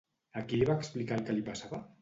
[0.41, 1.87] A qui li va explicar el que li passava?